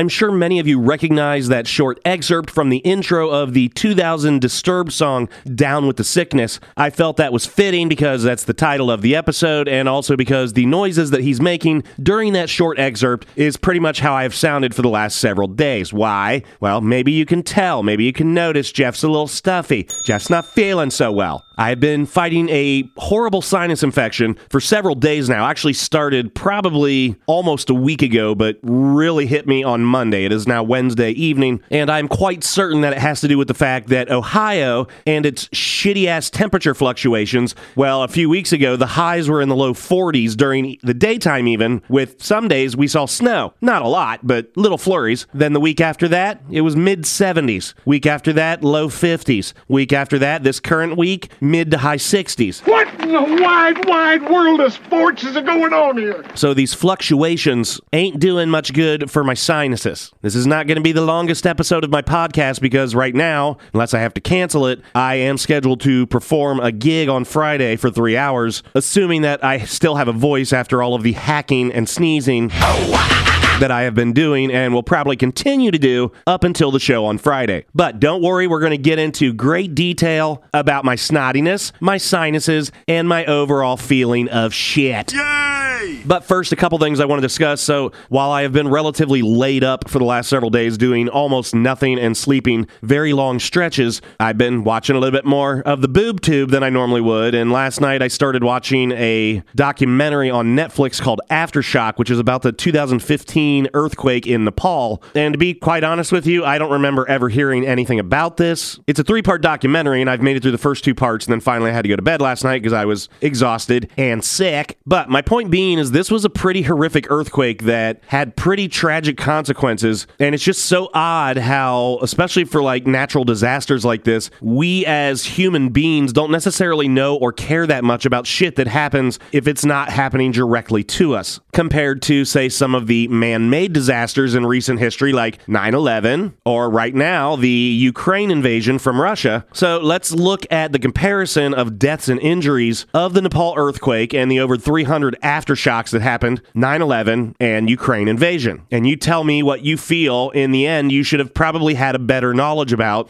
I'm 0.00 0.08
sure 0.08 0.32
many 0.32 0.58
of 0.58 0.66
you 0.66 0.80
recognize 0.80 1.48
that 1.48 1.66
short 1.66 2.00
excerpt 2.06 2.48
from 2.48 2.70
the 2.70 2.78
intro 2.78 3.28
of 3.28 3.52
the 3.52 3.68
2000 3.68 4.40
Disturbed 4.40 4.94
song 4.94 5.28
Down 5.54 5.86
with 5.86 5.98
the 5.98 6.04
Sickness. 6.04 6.58
I 6.74 6.88
felt 6.88 7.18
that 7.18 7.34
was 7.34 7.44
fitting 7.44 7.86
because 7.86 8.22
that's 8.22 8.44
the 8.44 8.54
title 8.54 8.90
of 8.90 9.02
the 9.02 9.14
episode, 9.14 9.68
and 9.68 9.90
also 9.90 10.16
because 10.16 10.54
the 10.54 10.64
noises 10.64 11.10
that 11.10 11.20
he's 11.20 11.38
making 11.38 11.84
during 12.02 12.32
that 12.32 12.48
short 12.48 12.78
excerpt 12.78 13.26
is 13.36 13.58
pretty 13.58 13.78
much 13.78 14.00
how 14.00 14.14
I've 14.14 14.34
sounded 14.34 14.74
for 14.74 14.80
the 14.80 14.88
last 14.88 15.18
several 15.18 15.48
days. 15.48 15.92
Why? 15.92 16.44
Well, 16.60 16.80
maybe 16.80 17.12
you 17.12 17.26
can 17.26 17.42
tell, 17.42 17.82
maybe 17.82 18.04
you 18.04 18.14
can 18.14 18.32
notice 18.32 18.72
Jeff's 18.72 19.02
a 19.02 19.08
little 19.08 19.28
stuffy. 19.28 19.86
Jeff's 20.06 20.30
not 20.30 20.46
feeling 20.46 20.88
so 20.88 21.12
well. 21.12 21.44
I've 21.58 21.78
been 21.78 22.06
fighting 22.06 22.48
a 22.48 22.90
horrible 22.96 23.42
sinus 23.42 23.82
infection 23.82 24.38
for 24.48 24.60
several 24.60 24.94
days 24.94 25.28
now. 25.28 25.46
Actually, 25.46 25.74
started 25.74 26.34
probably 26.34 27.16
almost 27.26 27.68
a 27.68 27.74
week 27.74 28.00
ago, 28.00 28.34
but 28.34 28.58
really 28.62 29.26
hit 29.26 29.46
me 29.46 29.62
on 29.62 29.84
Monday. 29.90 30.24
It 30.24 30.32
is 30.32 30.46
now 30.46 30.62
Wednesday 30.62 31.10
evening, 31.10 31.60
and 31.70 31.90
I'm 31.90 32.08
quite 32.08 32.44
certain 32.44 32.80
that 32.82 32.92
it 32.92 32.98
has 32.98 33.20
to 33.20 33.28
do 33.28 33.36
with 33.36 33.48
the 33.48 33.54
fact 33.54 33.88
that 33.88 34.10
Ohio 34.10 34.86
and 35.06 35.26
its 35.26 35.48
shitty 35.48 36.06
ass 36.06 36.30
temperature 36.30 36.74
fluctuations. 36.74 37.54
Well, 37.76 38.02
a 38.02 38.08
few 38.08 38.28
weeks 38.28 38.52
ago, 38.52 38.76
the 38.76 38.86
highs 38.86 39.28
were 39.28 39.42
in 39.42 39.48
the 39.48 39.56
low 39.56 39.74
40s 39.74 40.36
during 40.36 40.78
the 40.82 40.94
daytime, 40.94 41.48
even, 41.48 41.82
with 41.88 42.22
some 42.22 42.48
days 42.48 42.76
we 42.76 42.86
saw 42.86 43.06
snow. 43.06 43.54
Not 43.60 43.82
a 43.82 43.88
lot, 43.88 44.20
but 44.22 44.50
little 44.56 44.78
flurries. 44.78 45.26
Then 45.34 45.52
the 45.52 45.60
week 45.60 45.80
after 45.80 46.08
that, 46.08 46.40
it 46.50 46.62
was 46.62 46.76
mid 46.76 47.02
70s. 47.02 47.74
Week 47.84 48.06
after 48.06 48.32
that, 48.32 48.62
low 48.62 48.88
50s. 48.88 49.52
Week 49.68 49.92
after 49.92 50.18
that, 50.18 50.42
this 50.42 50.60
current 50.60 50.96
week, 50.96 51.30
mid 51.40 51.70
to 51.72 51.78
high 51.78 51.96
60s. 51.96 52.66
What 52.66 52.99
in 53.14 53.36
the 53.36 53.42
wide, 53.42 53.88
wide 53.88 54.30
world 54.30 54.60
of 54.60 54.72
sports 54.72 55.24
is 55.24 55.34
going 55.34 55.72
on 55.72 55.96
here? 55.96 56.24
So 56.34 56.54
these 56.54 56.74
fluctuations 56.74 57.80
ain't 57.92 58.20
doing 58.20 58.48
much 58.48 58.72
good 58.72 59.10
for 59.10 59.24
my 59.24 59.34
sinuses. 59.34 60.12
This 60.22 60.34
is 60.34 60.46
not 60.46 60.66
going 60.66 60.76
to 60.76 60.82
be 60.82 60.92
the 60.92 61.00
longest 61.00 61.46
episode 61.46 61.82
of 61.82 61.90
my 61.90 62.02
podcast 62.02 62.60
because 62.60 62.94
right 62.94 63.14
now, 63.14 63.58
unless 63.72 63.94
I 63.94 64.00
have 64.00 64.14
to 64.14 64.20
cancel 64.20 64.66
it, 64.66 64.80
I 64.94 65.16
am 65.16 65.38
scheduled 65.38 65.80
to 65.80 66.06
perform 66.06 66.60
a 66.60 66.70
gig 66.70 67.08
on 67.08 67.24
Friday 67.24 67.76
for 67.76 67.90
three 67.90 68.16
hours, 68.16 68.62
assuming 68.74 69.22
that 69.22 69.42
I 69.44 69.58
still 69.60 69.96
have 69.96 70.08
a 70.08 70.12
voice 70.12 70.52
after 70.52 70.82
all 70.82 70.94
of 70.94 71.02
the 71.02 71.12
hacking 71.12 71.72
and 71.72 71.88
sneezing 71.88 72.50
that 73.60 73.70
I 73.70 73.82
have 73.82 73.94
been 73.94 74.12
doing 74.12 74.50
and 74.50 74.74
will 74.74 74.82
probably 74.82 75.16
continue 75.16 75.70
to 75.70 75.78
do 75.78 76.12
up 76.26 76.44
until 76.44 76.70
the 76.70 76.80
show 76.80 77.04
on 77.04 77.18
Friday. 77.18 77.66
But 77.74 78.00
don't 78.00 78.22
worry, 78.22 78.46
we're 78.46 78.60
going 78.60 78.70
to 78.70 78.78
get 78.78 78.98
into 78.98 79.32
great 79.32 79.74
detail 79.74 80.42
about 80.52 80.84
my 80.84 80.96
snottiness, 80.96 81.72
my 81.80 81.98
sinuses, 81.98 82.72
and 82.88 83.08
my 83.08 83.24
overall 83.26 83.76
feeling 83.76 84.28
of 84.28 84.54
shit. 84.54 85.12
Yay! 85.12 86.02
But 86.04 86.24
first, 86.24 86.52
a 86.52 86.56
couple 86.56 86.78
things 86.78 87.00
I 87.00 87.04
want 87.04 87.20
to 87.20 87.26
discuss. 87.26 87.60
So, 87.60 87.92
while 88.08 88.30
I 88.30 88.42
have 88.42 88.52
been 88.52 88.68
relatively 88.68 89.22
laid 89.22 89.64
up 89.64 89.88
for 89.88 89.98
the 89.98 90.04
last 90.04 90.28
several 90.28 90.50
days 90.50 90.76
doing 90.76 91.08
almost 91.08 91.54
nothing 91.54 91.98
and 91.98 92.16
sleeping 92.16 92.66
very 92.82 93.12
long 93.12 93.38
stretches, 93.38 94.02
I've 94.18 94.38
been 94.38 94.64
watching 94.64 94.96
a 94.96 94.98
little 94.98 95.16
bit 95.16 95.24
more 95.24 95.62
of 95.62 95.82
the 95.82 95.88
boob 95.88 96.20
tube 96.20 96.50
than 96.50 96.62
I 96.62 96.70
normally 96.70 97.00
would. 97.00 97.34
And 97.34 97.52
last 97.52 97.80
night 97.80 98.02
I 98.02 98.08
started 98.08 98.44
watching 98.44 98.92
a 98.92 99.42
documentary 99.54 100.30
on 100.30 100.56
Netflix 100.56 101.00
called 101.00 101.20
Aftershock, 101.30 101.98
which 101.98 102.10
is 102.10 102.18
about 102.18 102.42
the 102.42 102.52
2015 102.52 103.49
earthquake 103.74 104.26
in 104.26 104.44
Nepal. 104.44 105.02
And 105.14 105.34
to 105.34 105.38
be 105.38 105.54
quite 105.54 105.84
honest 105.84 106.12
with 106.12 106.26
you, 106.26 106.44
I 106.44 106.58
don't 106.58 106.72
remember 106.72 107.08
ever 107.08 107.28
hearing 107.28 107.66
anything 107.66 107.98
about 107.98 108.36
this. 108.36 108.78
It's 108.86 109.00
a 109.00 109.04
three 109.04 109.22
part 109.22 109.42
documentary, 109.42 110.00
and 110.00 110.08
I've 110.08 110.22
made 110.22 110.36
it 110.36 110.42
through 110.42 110.52
the 110.52 110.58
first 110.58 110.84
two 110.84 110.94
parts, 110.94 111.26
and 111.26 111.32
then 111.32 111.40
finally 111.40 111.70
I 111.70 111.74
had 111.74 111.82
to 111.82 111.88
go 111.88 111.96
to 111.96 112.02
bed 112.02 112.20
last 112.20 112.44
night 112.44 112.62
because 112.62 112.72
I 112.72 112.84
was 112.84 113.08
exhausted 113.20 113.90
and 113.96 114.24
sick. 114.24 114.78
But 114.86 115.08
my 115.08 115.22
point 115.22 115.50
being 115.50 115.78
is 115.78 115.90
this 115.90 116.10
was 116.10 116.24
a 116.24 116.30
pretty 116.30 116.62
horrific 116.62 117.10
earthquake 117.10 117.64
that 117.64 118.02
had 118.06 118.36
pretty 118.36 118.68
tragic 118.68 119.16
consequences. 119.16 120.06
And 120.18 120.34
it's 120.34 120.44
just 120.44 120.66
so 120.66 120.90
odd 120.94 121.36
how, 121.36 121.98
especially 122.02 122.44
for 122.44 122.62
like 122.62 122.86
natural 122.86 123.24
disasters 123.24 123.84
like 123.84 124.04
this, 124.04 124.30
we 124.40 124.86
as 124.86 125.24
human 125.24 125.70
beings 125.70 126.12
don't 126.12 126.30
necessarily 126.30 126.88
know 126.88 127.16
or 127.16 127.32
care 127.32 127.66
that 127.66 127.84
much 127.84 128.06
about 128.06 128.26
shit 128.26 128.56
that 128.56 128.66
happens 128.66 129.18
if 129.32 129.46
it's 129.46 129.64
not 129.64 129.90
happening 129.90 130.32
directly 130.32 130.84
to 130.84 131.14
us, 131.14 131.40
compared 131.52 132.02
to, 132.02 132.24
say, 132.24 132.48
some 132.48 132.74
of 132.74 132.86
the 132.86 133.08
man 133.08 133.39
made 133.48 133.72
disasters 133.72 134.34
in 134.34 134.44
recent 134.44 134.80
history 134.80 135.12
like 135.12 135.46
9 135.48 135.74
11 135.74 136.34
or 136.44 136.68
right 136.68 136.94
now 136.94 137.36
the 137.36 137.48
Ukraine 137.48 138.30
invasion 138.30 138.78
from 138.78 139.00
Russia. 139.00 139.46
So 139.52 139.78
let's 139.78 140.12
look 140.12 140.44
at 140.50 140.72
the 140.72 140.78
comparison 140.78 141.54
of 141.54 141.78
deaths 141.78 142.08
and 142.08 142.20
injuries 142.20 142.86
of 142.92 143.14
the 143.14 143.22
Nepal 143.22 143.54
earthquake 143.56 144.12
and 144.12 144.30
the 144.30 144.40
over 144.40 144.56
300 144.56 145.16
aftershocks 145.22 145.90
that 145.90 146.02
happened 146.02 146.42
9 146.54 146.82
11 146.82 147.36
and 147.40 147.70
Ukraine 147.70 148.08
invasion. 148.08 148.66
And 148.70 148.86
you 148.86 148.96
tell 148.96 149.24
me 149.24 149.42
what 149.42 149.62
you 149.62 149.76
feel 149.76 150.30
in 150.30 150.50
the 150.50 150.66
end 150.66 150.92
you 150.92 151.02
should 151.04 151.20
have 151.20 151.32
probably 151.32 151.74
had 151.74 151.94
a 151.94 151.98
better 152.00 152.34
knowledge 152.34 152.72
about 152.72 153.08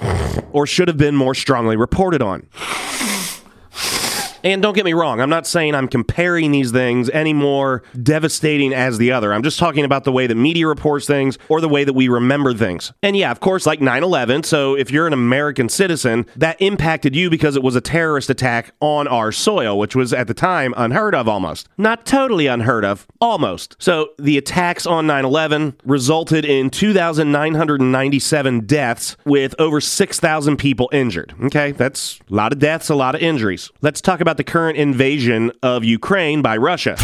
or 0.53 0.67
should 0.67 0.89
have 0.89 0.99
been 0.99 1.17
more 1.17 1.35
strongly 1.35 1.77
reported 1.77 2.23
on. 2.23 2.47
And 4.43 4.63
don't 4.63 4.75
get 4.75 4.85
me 4.85 4.93
wrong, 4.93 5.21
I'm 5.21 5.31
not 5.31 5.47
saying 5.47 5.75
I'm 5.75 5.89
comparing 5.89 6.51
these 6.51 6.71
things 6.71 7.11
any 7.11 7.33
more 7.33 7.83
devastating 8.03 8.73
as 8.73 8.99
the 8.99 9.13
other. 9.13 9.33
I'm 9.33 9.43
just 9.43 9.59
talking 9.59 9.85
about 9.85 10.05
the 10.05 10.13
way 10.13 10.27
that 10.27 10.35
media 10.35 10.67
reports 10.67 11.07
things 11.07 11.39
or 11.49 11.61
the 11.61 11.69
way 11.69 11.85
that 11.85 11.93
we 11.93 12.09
remember 12.09 12.55
things. 12.55 12.93
And 13.03 13.17
yeah, 13.17 13.31
of 13.31 13.41
course, 13.41 13.67
like 13.67 13.81
9 13.81 14.03
11. 14.03 14.45
So 14.45 14.75
if 14.77 14.91
you're 14.91 15.07
an 15.07 15.13
American 15.13 15.69
citizen, 15.69 16.27
that 16.37 16.61
impacted 16.61 17.15
you 17.15 17.31
because 17.31 17.57
it 17.57 17.63
was 17.63 17.77
a 17.77 17.81
terrorist 17.81 18.31
attack 18.31 18.73
on 18.81 19.07
our 19.09 19.33
soil, 19.33 19.79
which 19.79 19.95
was 19.95 20.13
at 20.13 20.27
the 20.27 20.35
time 20.35 20.75
unheard 20.77 21.15
of 21.15 21.29
almost. 21.29 21.69
Not 21.77 22.07
totally 22.07 22.47
unheard 22.47 22.85
of, 22.85 23.07
almost. 23.21 23.77
So 23.79 24.11
the 24.19 24.39
attacks 24.39 24.87
on 24.87 25.07
9 25.07 25.25
11 25.25 25.77
resulted 25.85 26.45
in 26.45 26.71
2,997 26.71 28.67
deaths 28.67 29.17
with 29.25 29.55
over 29.59 29.81
6,000 29.81 30.57
people 30.57 30.89
injured. 30.93 31.35
Okay, 31.45 31.73
that's 31.73 32.21
a 32.31 32.35
lot 32.35 32.53
of 32.53 32.59
deaths, 32.59 32.89
a 32.89 32.95
lot 32.95 33.15
of 33.15 33.21
injuries. 33.21 33.71
Let's 33.83 34.01
talk 34.01 34.21
about 34.21 34.30
the 34.37 34.45
current 34.45 34.77
invasion 34.77 35.53
of 35.63 35.85
Ukraine 35.85 36.43
by 36.43 36.57
Russia 36.57 36.97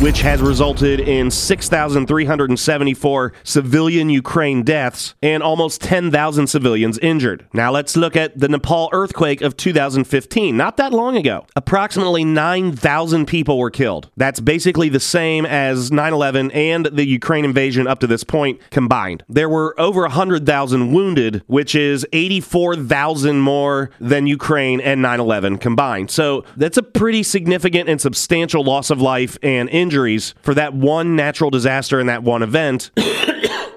which 0.00 0.20
has 0.20 0.42
resulted 0.42 1.00
in 1.00 1.30
6,374 1.30 3.32
civilian 3.44 4.10
Ukraine 4.10 4.62
deaths 4.62 5.14
and 5.22 5.42
almost 5.42 5.80
10,000 5.80 6.46
civilians 6.46 6.98
injured. 6.98 7.46
Now 7.54 7.72
let's 7.72 7.96
look 7.96 8.14
at 8.14 8.38
the 8.38 8.48
Nepal 8.48 8.90
earthquake 8.92 9.40
of 9.40 9.56
2015, 9.56 10.54
not 10.54 10.76
that 10.76 10.92
long 10.92 11.16
ago. 11.16 11.46
Approximately 11.56 12.24
9,000 12.24 13.24
people 13.24 13.58
were 13.58 13.70
killed. 13.70 14.10
That's 14.18 14.38
basically 14.38 14.90
the 14.90 15.00
same 15.00 15.46
as 15.46 15.90
9 15.90 16.12
11 16.12 16.50
and 16.50 16.84
the 16.86 17.06
Ukraine 17.06 17.46
invasion 17.46 17.86
up 17.86 18.00
to 18.00 18.06
this 18.06 18.22
point 18.22 18.60
combined. 18.70 19.24
There 19.30 19.48
were 19.48 19.74
over 19.80 20.02
100,000 20.02 20.92
wounded, 20.92 21.42
which 21.46 21.74
is 21.74 22.06
84,000 22.12 23.40
more 23.40 23.88
than 23.98 24.26
Ukraine 24.26 24.82
and 24.82 25.00
9 25.00 25.20
11 25.20 25.56
combined. 25.56 26.10
So 26.10 26.44
that's 26.54 26.76
a 26.76 26.82
pretty 26.82 27.22
significant 27.22 27.88
and 27.88 27.98
substantial 27.98 28.62
loss 28.62 28.90
of 28.90 29.00
life 29.00 29.38
and 29.42 29.70
injuries 29.86 30.34
for 30.42 30.52
that 30.52 30.74
one 30.74 31.14
natural 31.14 31.48
disaster 31.48 32.00
and 32.00 32.08
that 32.08 32.24
one 32.24 32.42
event. 32.42 32.90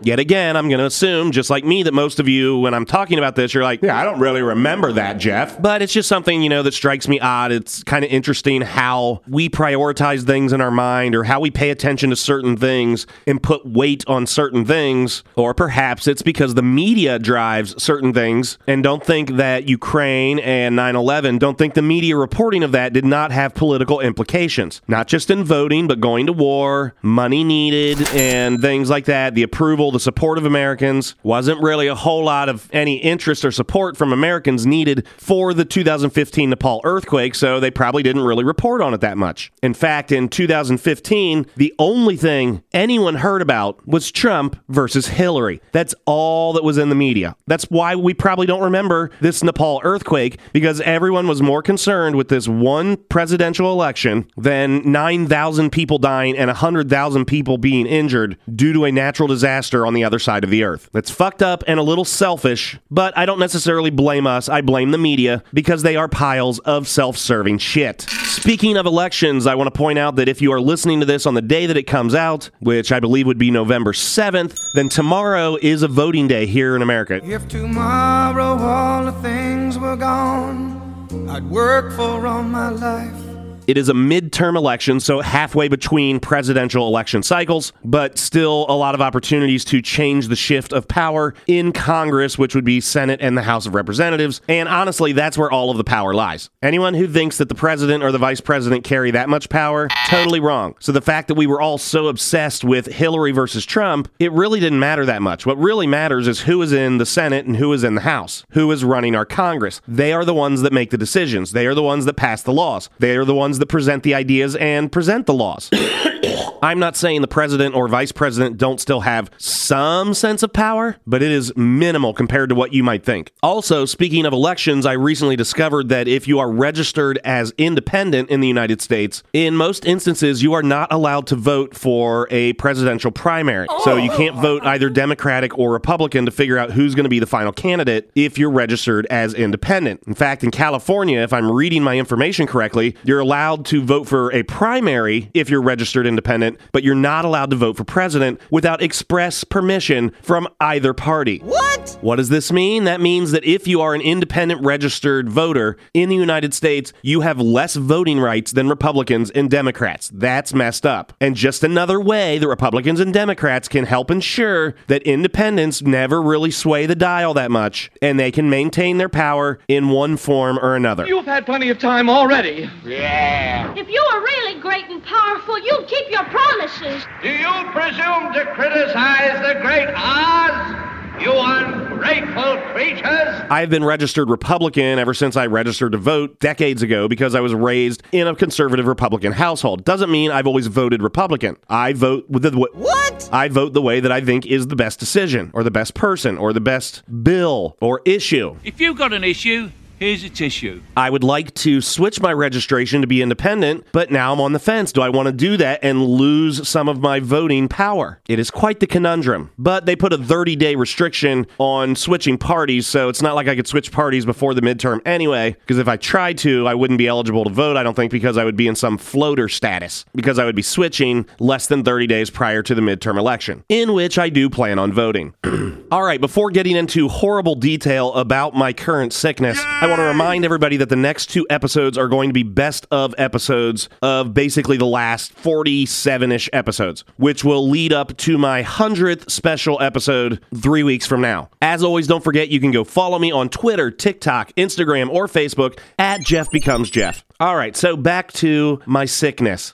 Yet 0.01 0.19
again, 0.19 0.56
I'm 0.56 0.69
going 0.69 0.80
to 0.80 0.86
assume, 0.86 1.31
just 1.31 1.50
like 1.50 1.66
me, 1.66 1.84
that 1.84 1.94
most 1.94 2.19
of 2.19 2.28
you, 2.28 2.60
when 2.60 2.74
I'm 2.74 2.86
talking 2.86 3.18
about 3.18 3.36
this, 3.36 3.54
you're 3.54 3.63
like, 3.63 3.81
yeah, 3.81 4.00
I 4.00 4.04
don't 4.04 4.19
really 4.19 4.42
remember 4.42 4.94
that, 4.94 5.18
Jeff. 5.18 5.62
But 5.62 5.81
it's 5.81 5.94
just 5.94 6.07
something, 6.07 6.42
you 6.42 6.50
know, 6.50 6.63
that 6.63 6.74
strikes 6.74 7.07
me 7.07 7.19
odd. 7.19 7.51
It's 7.51 7.84
kind 7.84 8.06
of 8.06 8.12
interesting 8.12 8.62
how 8.62 9.22
we 9.28 9.50
prioritize 9.50 10.25
things 10.25 10.54
in 10.54 10.62
our 10.62 10.72
mind 10.72 11.16
or 11.16 11.24
how 11.24 11.40
we 11.40 11.51
pay 11.51 11.69
attention 11.69 12.10
to 12.12 12.16
certain 12.16 12.56
things 12.56 13.06
and 13.28 13.42
put 13.42 13.66
weight 13.66 14.04
on 14.07 14.25
certain 14.25 14.66
things. 14.66 15.24
Or 15.36 15.54
perhaps 15.54 16.07
it's 16.07 16.22
because 16.22 16.56
the 16.56 16.63
media 16.63 17.19
drives 17.19 17.81
certain 17.81 18.13
things 18.13 18.57
and 18.68 18.84
don't 18.84 19.04
think 19.04 19.31
that 19.31 19.68
Ukraine 19.68 20.40
and 20.40 20.75
9 20.75 20.96
11, 20.96 21.38
don't 21.38 21.57
think 21.57 21.74
the 21.74 21.81
media 21.81 22.16
reporting 22.16 22.63
of 22.63 22.72
that 22.72 22.94
did 22.94 23.06
not 23.06 23.31
have 23.31 23.54
political 23.54 24.00
implications. 24.00 24.81
Not 24.88 25.07
just 25.07 25.30
in 25.30 25.44
voting, 25.44 25.88
but 25.88 26.00
going 26.00 26.25
to 26.28 26.34
war, 26.34 26.96
money 27.01 27.44
needed, 27.44 28.07
and 28.10 28.62
things 28.62 28.90
like 28.90 29.06
that, 29.06 29.36
the 29.36 29.44
approval 29.44 29.88
the 29.91 30.00
support 30.00 30.38
of 30.38 30.45
Americans. 30.45 31.15
Wasn't 31.24 31.62
really 31.62 31.88
a 31.88 31.95
whole 31.95 32.24
lot 32.24 32.50
of 32.50 32.69
any 32.74 32.97
interest 32.97 33.45
or 33.45 33.51
support 33.51 33.97
from 33.97 34.13
Americans 34.13 34.65
needed 34.65 35.06
for 35.18 35.53
the 35.53 35.65
2015 35.65 36.50
Nepal 36.50 36.81
earthquake, 36.83 37.36
so 37.36 37.59
they 37.59 37.71
probably 37.71 38.03
didn't 38.03 38.24
really 38.24 38.44
report 38.44 38.81
on 38.81 38.94
it 38.94 39.01
that 39.01 39.18
much. 39.18 39.51
In 39.62 39.74
fact, 39.74 40.12
in 40.12 40.30
2015, 40.30 41.45
the 41.56 41.74
only 41.80 42.18
thing 42.18 42.63
anyone 42.74 43.15
heard 43.15 43.41
about 43.41 43.86
was 43.88 44.12
Trump 44.12 44.59
versus 44.68 45.07
Hillary. 45.07 45.62
That's 45.71 45.95
all 46.06 46.53
that 46.53 46.63
was 46.63 46.77
in 46.77 46.89
the 46.89 46.95
media. 46.95 47.36
That's 47.47 47.65
why 47.65 47.95
we 47.95 48.13
probably 48.13 48.47
don't 48.47 48.63
remember 48.63 49.12
this 49.21 49.44
Nepal 49.44 49.81
earthquake 49.83 50.39
because 50.53 50.81
everyone 50.81 51.27
was 51.27 51.41
more 51.41 51.62
concerned 51.62 52.15
with 52.15 52.30
this 52.30 52.47
one 52.47 52.97
presidential 52.97 53.71
election 53.71 54.30
than 54.38 54.89
9,000 54.91 55.71
people 55.71 55.97
dying 55.97 56.38
and 56.38 56.47
100,000 56.47 57.25
people 57.25 57.57
being 57.57 57.86
injured 57.86 58.38
due 58.56 58.74
to 58.74 58.86
a 58.86 58.91
natural 58.91 59.27
disaster 59.27 59.78
on 59.85 59.93
the 59.93 60.03
other 60.03 60.19
side 60.19 60.43
of 60.43 60.49
the 60.49 60.63
earth. 60.63 60.89
That's 60.93 61.11
fucked 61.11 61.41
up 61.41 61.63
and 61.67 61.79
a 61.79 61.83
little 61.83 62.05
selfish, 62.05 62.77
but 62.89 63.17
I 63.17 63.25
don't 63.25 63.39
necessarily 63.39 63.89
blame 63.89 64.27
us. 64.27 64.49
I 64.49 64.61
blame 64.61 64.91
the 64.91 64.97
media 64.97 65.43
because 65.53 65.83
they 65.83 65.95
are 65.95 66.07
piles 66.07 66.59
of 66.59 66.87
self 66.87 67.17
serving 67.17 67.59
shit. 67.59 68.01
Speaking 68.01 68.77
of 68.77 68.85
elections, 68.85 69.47
I 69.47 69.55
want 69.55 69.73
to 69.73 69.77
point 69.77 69.99
out 69.99 70.15
that 70.17 70.27
if 70.27 70.41
you 70.41 70.51
are 70.53 70.61
listening 70.61 70.99
to 70.99 71.05
this 71.05 71.25
on 71.25 71.33
the 71.33 71.41
day 71.41 71.65
that 71.65 71.77
it 71.77 71.83
comes 71.83 72.15
out, 72.15 72.49
which 72.59 72.91
I 72.91 72.99
believe 72.99 73.27
would 73.27 73.37
be 73.37 73.51
November 73.51 73.93
7th, 73.93 74.57
then 74.73 74.89
tomorrow 74.89 75.57
is 75.61 75.83
a 75.83 75.87
voting 75.87 76.27
day 76.27 76.45
here 76.45 76.75
in 76.75 76.81
America. 76.81 77.21
If 77.23 77.47
tomorrow 77.47 78.57
all 78.57 79.05
the 79.05 79.13
things 79.21 79.77
were 79.77 79.95
gone, 79.95 81.27
I'd 81.29 81.49
work 81.49 81.93
for 81.93 82.27
all 82.27 82.43
my 82.43 82.69
life. 82.69 83.28
It 83.69 83.77
is 83.77 83.88
a 83.88 83.94
midterm 83.94 84.57
election, 84.57 85.00
so 85.00 85.21
halfway 85.21 85.68
between 85.68 86.19
presidential 86.19 86.88
election 86.88 87.21
cycles, 87.21 87.71
but 87.86 88.18
still 88.18 88.66
a 88.68 88.74
lot 88.74 88.95
of 88.95 89.01
opportunities 89.01 89.63
to 89.66 89.80
change 89.80 90.27
the 90.27 90.36
shift 90.36 90.74
of 90.74 90.88
power 90.88 91.36
in 91.45 91.71
Congress, 91.71 92.36
which 92.36 92.56
would 92.56 92.66
be 92.66 92.81
Senate 92.81 93.19
and 93.21 93.38
the 93.38 93.44
House 93.44 93.68
of 93.68 93.75
Representatives. 93.75 94.42
And 94.48 94.68
honestly, 94.68 95.12
that's 95.12 95.38
where 95.38 95.51
all 95.51 95.69
of 95.69 95.77
the 95.77 95.83
power 95.83 96.16
lies. 96.16 96.50
Anyone 96.63 96.95
who 96.95 97.07
thinks 97.07 97.38
that 97.38 97.48
the 97.48 97.54
president 97.54 98.04
or 98.04 98.12
the 98.12 98.18
vice 98.18 98.42
president 98.42 98.86
carry 98.86 99.12
that 99.12 99.30
much 99.30 99.50
power, 99.50 99.88
totally 100.07 100.39
wrong. 100.39 100.74
So 100.80 100.92
the 100.92 101.00
fact 101.00 101.27
that 101.27 101.36
we 101.36 101.45
were 101.45 101.62
all 101.62 101.77
so 101.77 102.07
obsessed 102.07 102.63
with 102.63 102.88
Hillary 102.88 103.33
versus 103.33 103.68
Trump, 103.68 104.10
it 104.18 104.31
really 104.31 104.60
didn't 104.60 104.80
matter 104.80 105.06
that 105.06 105.22
much. 105.22 105.45
What 105.45 105.60
really 105.60 105.86
matters 105.86 106.27
is 106.27 106.39
who 106.39 106.60
is 106.63 106.74
in 106.74 106.98
the 106.98 107.06
Senate 107.06 107.45
and 107.45 107.57
who 107.57 107.72
is 107.74 107.83
in 107.83 107.94
the 107.94 108.01
House, 108.01 108.44
who 108.54 108.72
is 108.72 108.83
running 108.83 109.15
our 109.15 109.25
Congress. 109.25 109.80
They 109.88 110.12
are 110.12 110.25
the 110.25 110.33
ones 110.33 110.63
that 110.63 110.74
make 110.74 110.89
the 110.89 110.98
decisions, 110.98 111.51
they 111.51 111.68
are 111.68 111.75
the 111.75 111.83
ones 111.83 112.06
that 112.06 112.15
pass 112.15 112.42
the 112.42 112.51
laws, 112.51 112.89
they 112.98 113.15
are 113.15 113.25
the 113.25 113.36
ones 113.36 113.58
that 113.59 113.67
present 113.67 114.03
the 114.03 114.15
ideas 114.15 114.56
and 114.56 114.91
present 114.91 115.25
the 115.25 115.33
laws. 115.33 115.69
I'm 116.61 116.79
not 116.79 116.95
saying 116.95 117.21
the 117.21 117.27
president 117.27 117.75
or 117.75 117.88
vice 117.88 118.11
president 118.11 118.57
don't 118.57 118.79
still 118.79 119.01
have 119.01 119.31
some 119.38 120.13
sense 120.13 120.44
of 120.44 120.53
power, 120.53 120.97
but 121.07 121.23
it 121.23 121.31
is 121.31 121.56
minimal 121.56 122.13
compared 122.13 122.50
to 122.50 122.56
what 122.56 122.73
you 122.73 122.83
might 122.83 123.03
think. 123.03 123.31
Also, 123.41 123.85
speaking 123.85 124.25
of 124.25 124.33
elections, 124.33 124.85
I 124.85 124.94
recently 124.94 125.35
discovered 125.35 125.89
that 125.89 126.07
if 126.07 126.27
you 126.27 126.39
are 126.39 126.51
registered 126.51 127.19
as 127.23 127.53
independent 127.57 128.29
in 128.29 128.41
the 128.41 128.47
United 128.47 128.81
States, 128.81 129.23
in 129.33 129.56
most 129.56 129.85
instances, 129.85 130.44
you 130.44 130.53
are 130.53 130.63
not 130.63 130.91
allowed 130.91 131.27
to 131.27 131.35
vote 131.35 131.75
for 131.75 132.27
a 132.31 132.53
presidential 132.53 133.12
primary. 133.12 133.67
So 133.83 133.95
you 133.95 134.09
can't 134.12 134.38
oh. 134.38 134.41
vote 134.41 134.65
either 134.65 134.89
Democratic 134.89 135.57
or 135.57 135.71
Republican 135.71 136.25
to 136.25 136.31
figure 136.31 136.57
out 136.57 136.71
who's 136.71 136.95
going 136.95 137.05
to 137.05 137.09
be 137.09 137.19
the 137.19 137.27
final 137.27 137.51
candidate 137.51 138.09
if 138.15 138.38
you're 138.38 138.50
registered 138.50 139.05
as 139.07 139.33
independent. 139.33 140.03
In 140.07 140.13
fact, 140.13 140.44
in 140.44 140.51
California, 140.51 141.19
if 141.19 141.33
I'm 141.33 141.51
reading 141.51 141.83
my 141.83 141.97
information 141.97 142.47
correctly, 142.47 142.95
you're 143.03 143.19
allowed 143.19 143.65
to 143.67 143.81
vote 143.83 144.07
for 144.07 144.31
a 144.33 144.44
primary 144.44 145.29
if 145.33 145.50
you're 145.50 145.62
registered 145.62 146.07
independent, 146.07 146.49
but 146.72 146.84
you're 146.84 146.96
not 146.96 147.25
allowed 147.25 147.50
to 147.50 147.56
vote 147.56 147.78
for 147.78 147.84
president 147.84 148.40
without 148.50 148.81
express 148.81 149.44
permission 149.44 150.12
from 150.22 150.48
either 150.60 150.94
party. 150.94 151.40
What? 151.40 151.98
What 152.01 152.16
does 152.16 152.30
this 152.30 152.51
mean? 152.51 152.84
That 152.86 153.01
means 153.01 153.31
that 153.31 153.44
if 153.46 153.68
you 153.68 153.81
are 153.81 153.94
an 153.94 154.01
independent 154.01 154.63
registered 154.63 155.30
voter 155.30 155.78
in 155.94 156.10
the 156.10 156.16
United 156.16 156.54
States, 156.54 156.94
you 157.01 157.22
have 157.22 157.40
less 157.40 157.75
voting 157.75 158.19
rights 158.19 158.51
than 158.51 158.69
Republicans 158.69 159.31
and 159.31 159.50
Democrats. 159.50 160.10
That's 160.13 160.54
messed 160.54 160.86
up. 160.86 161.13
And 161.19 161.36
just 161.36 161.63
another 161.63 162.00
way 162.00 162.38
that 162.38 162.48
Republicans 162.48 163.00
and 163.00 163.13
Democrats 163.13 163.68
can 163.68 163.86
help 163.86 164.12
ensure 164.12 164.75
that 164.88 165.04
independents 165.04 165.81
never 165.81 166.22
really 166.22 166.51
sway 166.51 166.86
the 166.86 166.96
dial 166.96 167.34
that 167.34 167.51
much 167.51 167.92
and 168.01 168.19
they 168.19 168.31
can 168.31 168.50
maintain 168.50 168.98
their 168.98 169.10
power 169.10 169.60
in 169.68 169.90
one 169.90 170.18
form 170.18 170.60
or 170.60 170.75
another. 170.75 171.06
You've 171.07 171.25
had 171.25 171.46
plenty 171.46 171.69
of 171.69 171.80
time 171.80 172.10
already. 172.10 172.69
Yeah. 172.86 173.74
If 173.75 173.88
you 173.88 174.04
were 174.13 174.22
really 174.22 174.60
great 174.60 174.86
and 174.90 175.04
powerful, 175.04 175.57
you'd 175.60 175.88
keep 175.88 176.10
your 176.10 176.24
promises. 176.39 177.06
Do 177.21 177.30
you 177.30 177.71
presume 177.71 178.33
to 178.33 178.45
criticize 178.56 179.39
the 179.45 179.59
great 179.62 179.89
Oz? 179.95 180.86
You 181.21 181.33
ungrateful 181.36 182.57
creatures! 182.71 183.44
I've 183.51 183.69
been 183.69 183.83
registered 183.83 184.30
Republican 184.30 185.00
ever 185.00 185.13
since 185.13 185.36
I 185.36 185.47
registered 185.47 185.91
to 185.91 185.97
vote 185.97 186.39
decades 186.39 186.81
ago 186.81 187.09
because 187.09 187.36
I 187.36 187.41
was 187.41 187.53
raised 187.53 188.03
in 188.13 188.25
a 188.25 188.33
conservative 188.33 188.88
Republican 188.88 189.33
household. 189.33 189.83
Doesn't 189.83 190.09
mean 190.09 190.31
I've 190.31 190.47
always 190.47 190.68
voted 190.68 191.01
Republican. 191.03 191.57
I 191.68 191.91
vote 191.91 192.30
with 192.30 192.44
the 192.44 192.51
What? 192.51 193.30
I 193.33 193.50
vote 193.50 193.74
the 193.74 193.81
way 193.81 194.00
that 194.00 194.13
I 194.13 194.21
think 194.21 194.45
is 194.45 194.68
the 194.68 194.77
best 194.77 194.97
decision 194.97 195.51
or 195.53 195.62
the 195.62 195.71
best 195.71 195.94
person 195.94 196.38
or 196.38 196.53
the 196.53 196.62
best 196.62 197.03
bill 197.21 197.75
or 197.81 198.01
issue. 198.06 198.56
If 198.63 198.80
you've 198.80 198.97
got 198.97 199.12
an 199.12 199.25
issue, 199.25 199.71
here's 200.00 200.24
a 200.24 200.30
tissue. 200.30 200.81
I 200.96 201.10
would 201.10 201.24
like 201.24 201.54
to 201.56 201.81
switch 201.81 202.22
my 202.22 202.34
registration 202.34 203.01
to 203.01 203.07
be 203.07 203.22
independent, 203.22 203.86
but 203.92 204.12
now 204.12 204.34
I'm 204.34 204.42
on 204.42 204.54
the 204.54 204.60
fence. 204.60 204.92
Do 204.92 205.01
I 205.01 205.10
want 205.10 205.28
to 205.28 205.31
do 205.34 205.57
that 205.57 205.80
and 205.84 206.04
lose 206.06 206.68
some 206.68 206.88
of 206.88 207.01
my 207.01 207.19
voting 207.19 207.68
power? 207.68 208.22
It 208.28 208.40
is 208.40 208.50
quite 208.50 208.80
the 208.80 208.88
conundrum. 208.88 209.51
But 209.57 209.86
they 209.86 209.96
put 209.96 210.13
a 210.13 210.18
30 210.18 210.56
day 210.56 210.75
restriction 210.75 211.46
on 211.57 211.96
switching 211.96 212.38
parties, 212.38 212.88
so 212.88 213.10
it's 213.10 213.22
not 213.22 213.36
like 213.36 213.48
I 213.48 213.56
could 213.56 213.68
switch 213.68 213.92
parties 213.92 214.25
before 214.25 214.54
the 214.54 214.62
midterm 214.62 215.01
anyway, 215.06 215.51
because 215.60 215.78
if 215.78 215.88
I 215.88 215.98
tried 215.98 216.38
to, 216.40 216.68
I 216.68 216.74
wouldn't 216.74 216.98
be 216.98 217.07
eligible 217.07 217.44
to 217.44 217.50
vote, 217.50 217.78
I 217.78 217.84
don't 217.84 217.96
think, 217.96 218.12
because 218.12 218.38
I 218.38 218.46
would 218.46 218.56
be 218.56 218.68
in 218.68 218.75
some 218.75 218.98
floater 218.98 219.50
status, 219.50 220.06
because 220.16 220.40
I 220.40 220.46
would 220.46 220.56
be 220.56 220.62
switching 220.62 221.25
less 221.40 221.68
than 221.68 221.84
30 221.84 222.07
days 222.07 222.30
prior 222.30 222.63
to 222.63 222.74
the 222.74 222.81
midterm 222.81 223.18
election, 223.18 223.63
in 223.69 223.94
which 223.94 224.18
I 224.18 224.30
do 224.30 224.50
plan 224.50 224.80
on 224.80 224.94
voting. 224.94 225.34
All 225.92 226.04
right, 226.04 226.22
before 226.22 226.51
getting 226.51 226.75
into 226.75 227.10
horrible 227.10 227.56
detail 227.56 228.13
about 228.13 228.56
my 228.56 228.74
current 228.74 229.13
sickness, 229.13 229.60
I 229.60 229.88
want 229.89 230.00
to 230.00 230.06
remind 230.06 230.45
everybody 230.45 230.77
that 230.77 230.89
the 230.89 230.95
next 230.95 231.31
two 231.31 231.47
episodes 231.50 231.97
are 231.97 232.07
going 232.07 232.30
to 232.30 232.33
be 232.33 232.44
best 232.44 232.86
of 232.91 233.15
episodes 233.18 233.89
of 234.03 234.36
basically 234.36 234.77
the 234.77 234.86
last 234.86 235.34
47 235.34 236.31
ish 236.31 236.48
episodes, 236.53 237.03
which 237.17 237.43
will 237.43 237.67
lead 237.67 237.91
up 237.91 238.15
to 238.17 238.38
my 238.38 238.62
100th 238.62 239.31
special 239.31 239.81
episode 239.81 240.43
three 240.55 240.84
weeks 240.84 241.08
from 241.08 241.22
now. 241.22 241.50
As 241.62 241.84
always, 241.84 242.05
don't 242.05 242.24
forget 242.24 242.50
you 242.50 242.60
can 242.60 242.69
go 242.69 242.84
follow 242.84 243.17
me 243.17 243.31
on 243.31 243.50
Twitter, 243.50 243.89
TikTok, 243.89 244.53
Instagram, 244.53 245.10
or 245.10 245.27
Facebook 245.27 245.79
at 245.98 246.22
Jeff 246.22 246.51
Becomes 246.51 246.91
Jeff. 246.91 247.25
All 247.39 247.55
right, 247.55 247.75
so 247.75 247.98
back 247.98 248.31
to 248.34 248.81
my 248.86 249.05
sickness. 249.05 249.74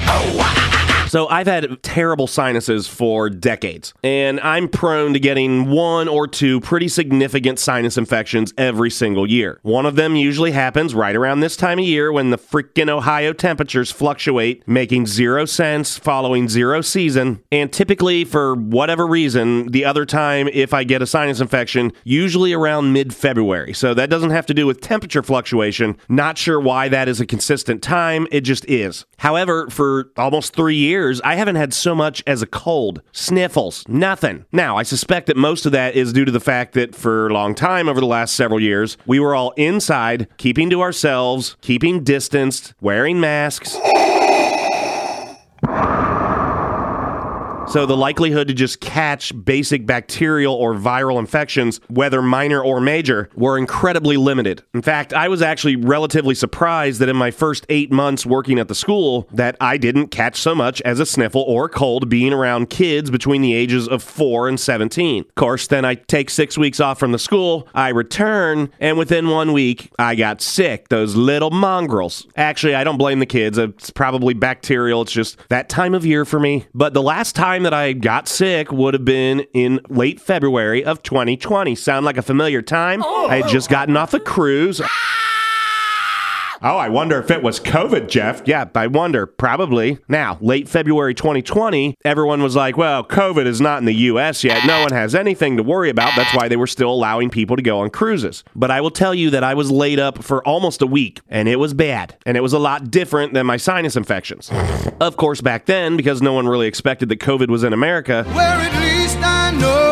Oh, 0.00 0.85
So 1.08 1.28
I've 1.28 1.46
had 1.46 1.82
terrible 1.84 2.26
sinuses 2.26 2.88
for 2.88 3.30
decades, 3.30 3.94
and 4.02 4.40
I'm 4.40 4.68
prone 4.68 5.12
to 5.12 5.20
getting 5.20 5.70
one 5.70 6.08
or 6.08 6.26
two 6.26 6.60
pretty 6.60 6.88
significant 6.88 7.60
sinus 7.60 7.96
infections 7.96 8.52
every 8.58 8.90
single 8.90 9.24
year. 9.24 9.60
One 9.62 9.86
of 9.86 9.94
them 9.94 10.16
usually 10.16 10.50
happens 10.50 10.96
right 10.96 11.14
around 11.14 11.40
this 11.40 11.56
time 11.56 11.78
of 11.78 11.84
year 11.84 12.10
when 12.10 12.30
the 12.30 12.38
freaking 12.38 12.88
Ohio 12.88 13.32
temperatures 13.32 13.92
fluctuate, 13.92 14.66
making 14.66 15.06
zero 15.06 15.44
sense 15.44 15.96
following 15.96 16.48
zero 16.48 16.80
season. 16.80 17.40
And 17.52 17.72
typically, 17.72 18.24
for 18.24 18.56
whatever 18.56 19.06
reason, 19.06 19.68
the 19.68 19.84
other 19.84 20.06
time 20.06 20.48
if 20.52 20.74
I 20.74 20.82
get 20.82 21.02
a 21.02 21.06
sinus 21.06 21.40
infection, 21.40 21.92
usually 22.02 22.52
around 22.52 22.92
mid 22.92 23.14
February. 23.14 23.74
So 23.74 23.94
that 23.94 24.10
doesn't 24.10 24.30
have 24.30 24.46
to 24.46 24.54
do 24.54 24.66
with 24.66 24.80
temperature 24.80 25.22
fluctuation. 25.22 25.96
Not 26.08 26.36
sure 26.36 26.60
why 26.60 26.88
that 26.88 27.08
is 27.08 27.20
a 27.20 27.26
consistent 27.26 27.80
time, 27.80 28.26
it 28.32 28.40
just 28.40 28.68
is. 28.68 29.06
However, 29.18 29.70
for 29.70 30.10
almost 30.16 30.54
three 30.54 30.74
years, 30.74 30.95
I 30.96 31.34
haven't 31.34 31.56
had 31.56 31.74
so 31.74 31.94
much 31.94 32.22
as 32.26 32.42
a 32.42 32.46
cold, 32.46 33.02
sniffles, 33.12 33.84
nothing. 33.86 34.46
Now, 34.50 34.76
I 34.76 34.82
suspect 34.82 35.26
that 35.26 35.36
most 35.36 35.66
of 35.66 35.72
that 35.72 35.94
is 35.94 36.12
due 36.12 36.24
to 36.24 36.32
the 36.32 36.40
fact 36.40 36.72
that 36.74 36.94
for 36.94 37.28
a 37.28 37.32
long 37.32 37.54
time 37.54 37.88
over 37.88 38.00
the 38.00 38.06
last 38.06 38.34
several 38.34 38.60
years, 38.60 38.96
we 39.06 39.20
were 39.20 39.34
all 39.34 39.50
inside, 39.52 40.28
keeping 40.38 40.70
to 40.70 40.80
ourselves, 40.80 41.56
keeping 41.60 42.02
distanced, 42.02 42.74
wearing 42.80 43.20
masks. 43.20 43.76
So 47.68 47.84
the 47.84 47.96
likelihood 47.96 48.46
to 48.46 48.54
just 48.54 48.80
catch 48.80 49.32
basic 49.44 49.86
bacterial 49.86 50.54
or 50.54 50.74
viral 50.74 51.18
infections, 51.18 51.80
whether 51.88 52.22
minor 52.22 52.62
or 52.62 52.80
major, 52.80 53.28
were 53.34 53.58
incredibly 53.58 54.16
limited. 54.16 54.62
In 54.72 54.82
fact, 54.82 55.12
I 55.12 55.26
was 55.28 55.42
actually 55.42 55.74
relatively 55.74 56.34
surprised 56.36 57.00
that 57.00 57.08
in 57.08 57.16
my 57.16 57.32
first 57.32 57.66
eight 57.68 57.90
months 57.90 58.24
working 58.24 58.60
at 58.60 58.68
the 58.68 58.74
school, 58.74 59.28
that 59.32 59.56
I 59.60 59.78
didn't 59.78 60.08
catch 60.08 60.40
so 60.40 60.54
much 60.54 60.80
as 60.82 61.00
a 61.00 61.06
sniffle 61.06 61.42
or 61.42 61.68
cold 61.68 62.08
being 62.08 62.32
around 62.32 62.70
kids 62.70 63.10
between 63.10 63.42
the 63.42 63.52
ages 63.52 63.88
of 63.88 64.00
four 64.00 64.48
and 64.48 64.60
17. 64.60 65.24
Of 65.28 65.34
course, 65.34 65.66
then 65.66 65.84
I 65.84 65.96
take 65.96 66.30
six 66.30 66.56
weeks 66.56 66.78
off 66.78 67.00
from 67.00 67.10
the 67.10 67.18
school, 67.18 67.68
I 67.74 67.88
return, 67.88 68.70
and 68.78 68.96
within 68.96 69.28
one 69.28 69.52
week, 69.52 69.90
I 69.98 70.14
got 70.14 70.40
sick. 70.40 70.88
Those 70.88 71.16
little 71.16 71.50
mongrels. 71.50 72.28
Actually, 72.36 72.76
I 72.76 72.84
don't 72.84 72.96
blame 72.96 73.18
the 73.18 73.26
kids. 73.26 73.58
It's 73.58 73.90
probably 73.90 74.34
bacterial. 74.34 75.02
It's 75.02 75.12
just 75.12 75.36
that 75.48 75.68
time 75.68 75.94
of 75.94 76.06
year 76.06 76.24
for 76.24 76.38
me. 76.38 76.66
But 76.72 76.94
the 76.94 77.02
last 77.02 77.34
time 77.34 77.55
that 77.64 77.74
I 77.74 77.92
got 77.92 78.28
sick 78.28 78.70
would 78.72 78.94
have 78.94 79.04
been 79.04 79.40
in 79.52 79.80
late 79.88 80.20
February 80.20 80.84
of 80.84 81.02
2020. 81.02 81.74
Sound 81.74 82.06
like 82.06 82.16
a 82.16 82.22
familiar 82.22 82.62
time? 82.62 83.02
Oh. 83.04 83.28
I 83.28 83.36
had 83.36 83.48
just 83.48 83.70
gotten 83.70 83.96
off 83.96 84.14
a 84.14 84.20
cruise. 84.20 84.80
Oh, 86.62 86.76
I 86.76 86.88
wonder 86.88 87.18
if 87.18 87.30
it 87.30 87.42
was 87.42 87.60
COVID, 87.60 88.08
Jeff. 88.08 88.42
Yeah, 88.46 88.64
I 88.74 88.86
wonder. 88.86 89.26
Probably. 89.26 89.98
Now, 90.08 90.38
late 90.40 90.68
February 90.68 91.14
2020, 91.14 91.96
everyone 92.04 92.42
was 92.42 92.56
like, 92.56 92.76
well, 92.76 93.04
COVID 93.04 93.46
is 93.46 93.60
not 93.60 93.78
in 93.78 93.84
the 93.84 93.94
US 93.94 94.42
yet. 94.42 94.66
No 94.66 94.80
one 94.82 94.92
has 94.92 95.14
anything 95.14 95.56
to 95.58 95.62
worry 95.62 95.90
about. 95.90 96.14
That's 96.16 96.34
why 96.34 96.48
they 96.48 96.56
were 96.56 96.66
still 96.66 96.90
allowing 96.90 97.28
people 97.30 97.56
to 97.56 97.62
go 97.62 97.80
on 97.80 97.90
cruises. 97.90 98.42
But 98.54 98.70
I 98.70 98.80
will 98.80 98.90
tell 98.90 99.14
you 99.14 99.30
that 99.30 99.44
I 99.44 99.54
was 99.54 99.70
laid 99.70 99.98
up 99.98 100.24
for 100.24 100.46
almost 100.46 100.80
a 100.80 100.86
week, 100.86 101.20
and 101.28 101.48
it 101.48 101.56
was 101.56 101.74
bad. 101.74 102.16
And 102.24 102.36
it 102.36 102.40
was 102.40 102.52
a 102.52 102.58
lot 102.58 102.90
different 102.90 103.34
than 103.34 103.46
my 103.46 103.56
sinus 103.56 103.96
infections. 103.96 104.50
Of 104.98 105.18
course, 105.18 105.42
back 105.42 105.66
then, 105.66 105.98
because 105.98 106.22
no 106.22 106.32
one 106.32 106.48
really 106.48 106.66
expected 106.66 107.10
that 107.10 107.18
COVID 107.20 107.48
was 107.48 107.64
in 107.64 107.74
America, 107.74 108.24
Where 108.32 108.46
at 108.46 108.80
least 108.80 109.18
I 109.18 109.50
know 109.50 109.68
I'm 109.68 109.80
free. 109.80 109.85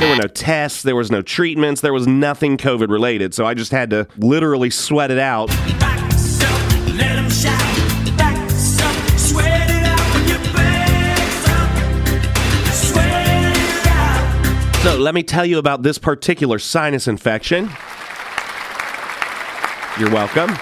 There 0.00 0.10
were 0.10 0.16
no 0.16 0.28
tests, 0.28 0.82
there 0.82 0.96
was 0.96 1.10
no 1.10 1.22
treatments, 1.22 1.80
there 1.80 1.92
was 1.92 2.06
nothing 2.06 2.56
COVID 2.56 2.88
related. 2.88 3.34
So 3.34 3.44
I 3.44 3.54
just 3.54 3.72
had 3.72 3.90
to 3.90 4.06
literally 4.16 4.70
sweat 4.70 5.10
it 5.10 5.18
out. 5.18 5.50
So 14.82 14.96
let 14.96 15.14
me 15.14 15.22
tell 15.22 15.44
you 15.44 15.58
about 15.58 15.82
this 15.82 15.98
particular 15.98 16.58
sinus 16.58 17.08
infection. 17.08 17.68
You're 19.98 20.12
welcome. 20.12 20.56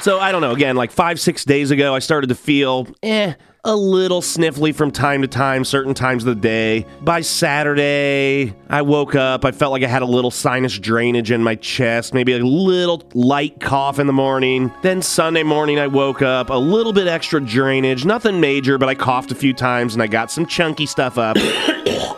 So 0.00 0.18
I 0.20 0.30
don't 0.30 0.42
know. 0.42 0.52
Again, 0.52 0.76
like 0.76 0.90
five, 0.90 1.18
six 1.18 1.44
days 1.44 1.70
ago, 1.70 1.94
I 1.94 2.00
started 2.00 2.26
to 2.26 2.34
feel 2.34 2.88
eh, 3.02 3.34
a 3.64 3.76
little 3.76 4.20
sniffly 4.20 4.74
from 4.74 4.90
time 4.90 5.22
to 5.22 5.28
time, 5.28 5.64
certain 5.64 5.94
times 5.94 6.24
of 6.24 6.34
the 6.34 6.40
day. 6.40 6.84
By 7.00 7.20
Saturday, 7.20 8.56
I 8.68 8.82
woke 8.82 9.14
up. 9.14 9.44
I 9.44 9.52
felt 9.52 9.70
like 9.70 9.84
I 9.84 9.86
had 9.86 10.02
a 10.02 10.06
little 10.06 10.32
sinus 10.32 10.76
drainage 10.76 11.30
in 11.30 11.44
my 11.44 11.54
chest, 11.54 12.12
maybe 12.12 12.32
a 12.32 12.44
little 12.44 13.04
light 13.14 13.60
cough 13.60 14.00
in 14.00 14.08
the 14.08 14.12
morning. 14.12 14.72
Then 14.82 15.00
Sunday 15.00 15.44
morning, 15.44 15.78
I 15.78 15.86
woke 15.86 16.22
up, 16.22 16.50
a 16.50 16.54
little 16.54 16.92
bit 16.92 17.06
extra 17.06 17.40
drainage, 17.40 18.04
nothing 18.04 18.40
major, 18.40 18.78
but 18.78 18.88
I 18.88 18.96
coughed 18.96 19.30
a 19.30 19.36
few 19.36 19.52
times 19.52 19.94
and 19.94 20.02
I 20.02 20.08
got 20.08 20.32
some 20.32 20.44
chunky 20.44 20.86
stuff 20.86 21.16
up. 21.16 21.36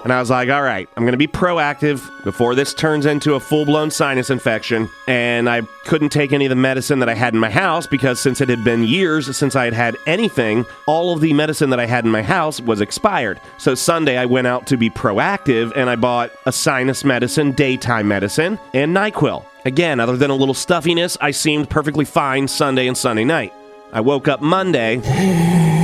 And 0.03 0.13
I 0.13 0.21
was 0.21 0.31
like, 0.31 0.49
all 0.49 0.63
right, 0.63 0.89
I'm 0.97 1.05
going 1.05 1.13
to 1.13 1.19
be 1.19 1.27
proactive 1.27 2.03
before 2.25 2.55
this 2.55 2.75
turns 2.75 3.07
into 3.07 3.35
a 3.35 3.41
full 3.41 3.65
blown 3.65 3.91
sinus 3.91 4.31
infection. 4.31 4.89
And 5.07 5.49
I 5.49 5.63
couldn't 5.85 6.11
take 6.11 6.33
any 6.33 6.47
of 6.47 6.51
the 6.51 6.57
medicine 6.57 6.99
that 7.01 7.09
I 7.09 7.15
had 7.15 7.35
in 7.35 7.41
my 7.41 7.51
house 7.51 7.87
because 7.87 8.21
since 8.21 8.41
it 8.41 8.49
had 8.49 8.65
been 8.65 8.85
years 8.85 9.35
since 9.37 9.57
I 9.57 9.65
had 9.65 9.75
had 9.75 9.97
anything, 10.07 10.67
all 10.87 11.13
of 11.13 11.21
the 11.21 11.33
medicine 11.33 11.71
that 11.71 11.81
I 11.81 11.87
had 11.87 12.05
in 12.05 12.11
my 12.11 12.23
house 12.23 12.61
was 12.61 12.81
expired. 12.81 13.41
So 13.59 13.75
Sunday, 13.75 14.17
I 14.17 14.27
went 14.27 14.47
out 14.47 14.67
to 14.69 14.77
be 14.77 14.91
proactive 14.91 15.73
and 15.77 15.89
I 15.89 15.97
bought 15.97 16.31
a 16.47 16.53
sinus 16.53 17.05
medicine, 17.05 17.53
daytime 17.53 18.09
medicine, 18.09 18.59
and 18.73 18.97
NyQuil. 18.97 19.45
Again, 19.65 20.01
other 20.01 20.17
than 20.17 20.31
a 20.31 20.35
little 20.35 20.55
stuffiness, 20.55 21.17
I 21.21 21.31
seemed 21.31 21.71
perfectly 21.71 22.05
fine 22.05 22.49
Sunday 22.49 22.87
and 22.87 22.97
Sunday 22.97 23.25
night. 23.25 23.53
I 23.93 24.01
woke 24.01 24.29
up 24.29 24.41
Monday. 24.41 25.84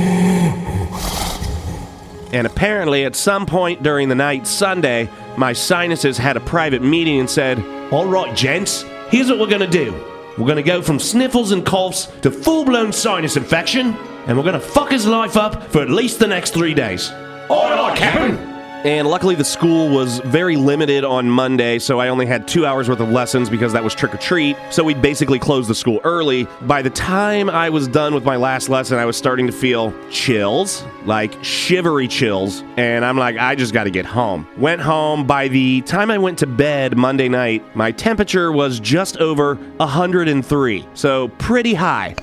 And 2.33 2.47
apparently, 2.47 3.03
at 3.05 3.15
some 3.15 3.45
point 3.45 3.83
during 3.83 4.09
the 4.09 4.15
night 4.15 4.47
Sunday, 4.47 5.09
my 5.37 5.53
sinuses 5.53 6.17
had 6.17 6.37
a 6.37 6.39
private 6.39 6.81
meeting 6.81 7.19
and 7.19 7.29
said, 7.29 7.59
All 7.91 8.07
right, 8.07 8.35
gents, 8.35 8.83
here's 9.09 9.29
what 9.29 9.39
we're 9.39 9.49
gonna 9.49 9.67
do. 9.67 9.93
We're 10.37 10.47
gonna 10.47 10.63
go 10.63 10.81
from 10.81 10.97
sniffles 10.99 11.51
and 11.51 11.65
coughs 11.65 12.05
to 12.21 12.31
full 12.31 12.63
blown 12.63 12.93
sinus 12.93 13.35
infection, 13.35 13.95
and 14.27 14.37
we're 14.37 14.45
gonna 14.45 14.59
fuck 14.59 14.91
his 14.91 15.05
life 15.05 15.35
up 15.35 15.63
for 15.71 15.81
at 15.81 15.89
least 15.89 16.19
the 16.19 16.27
next 16.27 16.53
three 16.53 16.73
days. 16.73 17.11
All 17.49 17.69
right, 17.69 17.97
Captain! 17.97 18.50
And 18.83 19.07
luckily, 19.07 19.35
the 19.35 19.43
school 19.43 19.89
was 19.89 20.17
very 20.19 20.55
limited 20.55 21.03
on 21.03 21.29
Monday, 21.29 21.77
so 21.77 21.99
I 21.99 22.07
only 22.07 22.25
had 22.25 22.47
two 22.47 22.65
hours 22.65 22.89
worth 22.89 22.99
of 22.99 23.09
lessons 23.09 23.47
because 23.47 23.73
that 23.73 23.83
was 23.83 23.93
trick 23.93 24.11
or 24.11 24.17
treat. 24.17 24.57
So 24.71 24.83
we 24.83 24.95
basically 24.95 25.37
closed 25.37 25.69
the 25.69 25.75
school 25.75 25.99
early. 26.03 26.47
By 26.61 26.81
the 26.81 26.89
time 26.89 27.47
I 27.47 27.69
was 27.69 27.87
done 27.87 28.15
with 28.15 28.25
my 28.25 28.37
last 28.37 28.69
lesson, 28.69 28.97
I 28.97 29.05
was 29.05 29.15
starting 29.15 29.45
to 29.45 29.53
feel 29.53 29.93
chills, 30.09 30.83
like 31.05 31.43
shivery 31.43 32.07
chills. 32.07 32.63
And 32.75 33.05
I'm 33.05 33.17
like, 33.17 33.37
I 33.37 33.53
just 33.53 33.71
got 33.71 33.83
to 33.83 33.91
get 33.91 34.05
home. 34.05 34.47
Went 34.57 34.81
home. 34.81 35.27
By 35.27 35.47
the 35.47 35.81
time 35.81 36.09
I 36.09 36.17
went 36.17 36.39
to 36.39 36.47
bed 36.47 36.97
Monday 36.97 37.29
night, 37.29 37.75
my 37.75 37.91
temperature 37.91 38.51
was 38.51 38.79
just 38.79 39.17
over 39.17 39.55
103. 39.77 40.87
So 40.95 41.27
pretty 41.27 41.75
high. 41.75 42.15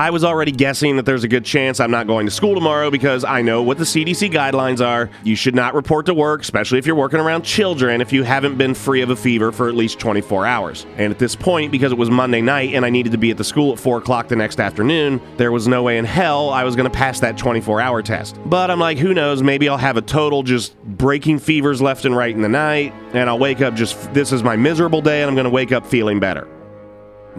I 0.00 0.08
was 0.08 0.24
already 0.24 0.50
guessing 0.50 0.96
that 0.96 1.04
there's 1.04 1.24
a 1.24 1.28
good 1.28 1.44
chance 1.44 1.78
I'm 1.78 1.90
not 1.90 2.06
going 2.06 2.24
to 2.24 2.32
school 2.32 2.54
tomorrow 2.54 2.90
because 2.90 3.22
I 3.22 3.42
know 3.42 3.62
what 3.62 3.76
the 3.76 3.84
CDC 3.84 4.32
guidelines 4.32 4.82
are. 4.82 5.10
You 5.24 5.36
should 5.36 5.54
not 5.54 5.74
report 5.74 6.06
to 6.06 6.14
work, 6.14 6.40
especially 6.40 6.78
if 6.78 6.86
you're 6.86 6.96
working 6.96 7.20
around 7.20 7.42
children, 7.42 8.00
if 8.00 8.10
you 8.10 8.22
haven't 8.22 8.56
been 8.56 8.72
free 8.72 9.02
of 9.02 9.10
a 9.10 9.14
fever 9.14 9.52
for 9.52 9.68
at 9.68 9.74
least 9.74 9.98
24 9.98 10.46
hours. 10.46 10.86
And 10.96 11.12
at 11.12 11.18
this 11.18 11.36
point, 11.36 11.70
because 11.70 11.92
it 11.92 11.98
was 11.98 12.08
Monday 12.08 12.40
night 12.40 12.72
and 12.72 12.86
I 12.86 12.88
needed 12.88 13.12
to 13.12 13.18
be 13.18 13.30
at 13.30 13.36
the 13.36 13.44
school 13.44 13.74
at 13.74 13.78
4 13.78 13.98
o'clock 13.98 14.28
the 14.28 14.36
next 14.36 14.58
afternoon, 14.58 15.20
there 15.36 15.52
was 15.52 15.68
no 15.68 15.82
way 15.82 15.98
in 15.98 16.06
hell 16.06 16.48
I 16.48 16.64
was 16.64 16.76
going 16.76 16.90
to 16.90 16.96
pass 16.96 17.20
that 17.20 17.36
24 17.36 17.82
hour 17.82 18.00
test. 18.00 18.38
But 18.46 18.70
I'm 18.70 18.80
like, 18.80 18.96
who 18.96 19.12
knows? 19.12 19.42
Maybe 19.42 19.68
I'll 19.68 19.76
have 19.76 19.98
a 19.98 20.02
total 20.02 20.42
just 20.42 20.82
breaking 20.82 21.40
fevers 21.40 21.82
left 21.82 22.06
and 22.06 22.16
right 22.16 22.34
in 22.34 22.40
the 22.40 22.48
night, 22.48 22.94
and 23.12 23.28
I'll 23.28 23.38
wake 23.38 23.60
up 23.60 23.74
just, 23.74 24.14
this 24.14 24.32
is 24.32 24.42
my 24.42 24.56
miserable 24.56 25.02
day, 25.02 25.20
and 25.20 25.28
I'm 25.28 25.34
going 25.34 25.44
to 25.44 25.50
wake 25.50 25.72
up 25.72 25.84
feeling 25.84 26.20
better. 26.20 26.48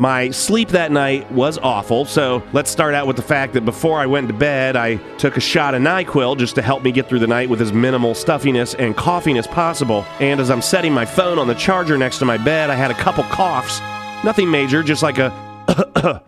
My 0.01 0.31
sleep 0.31 0.69
that 0.69 0.91
night 0.91 1.31
was 1.31 1.59
awful, 1.59 2.05
so 2.05 2.41
let's 2.53 2.71
start 2.71 2.95
out 2.95 3.05
with 3.05 3.17
the 3.17 3.21
fact 3.21 3.53
that 3.53 3.65
before 3.65 3.99
I 3.99 4.07
went 4.07 4.29
to 4.29 4.33
bed, 4.33 4.75
I 4.75 4.95
took 5.17 5.37
a 5.37 5.39
shot 5.39 5.75
of 5.75 5.83
NyQuil 5.83 6.39
just 6.39 6.55
to 6.55 6.63
help 6.63 6.81
me 6.81 6.91
get 6.91 7.07
through 7.07 7.19
the 7.19 7.27
night 7.27 7.51
with 7.51 7.61
as 7.61 7.71
minimal 7.71 8.15
stuffiness 8.15 8.73
and 8.73 8.97
coughing 8.97 9.37
as 9.37 9.45
possible. 9.45 10.03
And 10.19 10.39
as 10.39 10.49
I'm 10.49 10.63
setting 10.63 10.91
my 10.91 11.05
phone 11.05 11.37
on 11.37 11.45
the 11.45 11.53
charger 11.53 11.99
next 11.99 12.17
to 12.17 12.25
my 12.25 12.37
bed, 12.37 12.71
I 12.71 12.73
had 12.73 12.89
a 12.89 12.95
couple 12.95 13.23
coughs. 13.25 13.79
Nothing 14.25 14.49
major, 14.49 14.81
just 14.81 15.03
like 15.03 15.19
a. 15.19 15.29